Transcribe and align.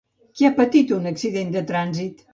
Qui 0.39 0.47
ha 0.47 0.51
patit 0.59 0.95
un 0.97 1.11
accident 1.11 1.55
de 1.57 1.65
trànsit? 1.73 2.29